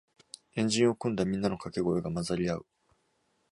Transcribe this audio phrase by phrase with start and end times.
[0.55, 2.65] 円陣を組んだみんなのかけ声が混ざり合う